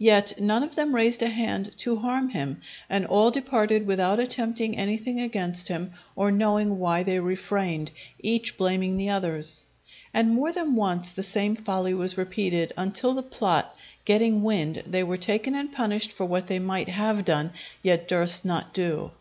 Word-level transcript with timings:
Yet 0.00 0.32
none 0.40 0.64
of 0.64 0.74
them 0.74 0.96
raised 0.96 1.22
a 1.22 1.28
hand 1.28 1.70
to 1.76 1.94
harm 1.94 2.30
him, 2.30 2.60
and 2.88 3.06
all 3.06 3.30
departed 3.30 3.86
without 3.86 4.18
attempting 4.18 4.76
anything 4.76 5.20
against 5.20 5.68
him 5.68 5.92
or 6.16 6.32
knowing 6.32 6.80
why 6.80 7.04
they 7.04 7.20
refrained; 7.20 7.92
each 8.18 8.56
blaming 8.56 8.96
the 8.96 9.10
others. 9.10 9.62
And 10.12 10.34
more 10.34 10.50
than 10.50 10.74
once 10.74 11.10
the 11.10 11.22
same 11.22 11.54
folly 11.54 11.94
was 11.94 12.18
repeated, 12.18 12.72
until 12.76 13.14
the 13.14 13.22
plot 13.22 13.76
getting 14.04 14.42
wind, 14.42 14.82
they 14.88 15.04
were 15.04 15.16
taken 15.16 15.54
and 15.54 15.72
punished 15.72 16.10
for 16.12 16.26
what 16.26 16.48
they 16.48 16.58
might 16.58 16.88
have 16.88 17.24
done, 17.24 17.52
yet 17.80 18.08
durst 18.08 18.44
not 18.44 18.74
do. 18.74 19.12